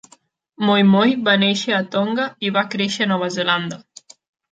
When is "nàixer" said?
1.43-1.75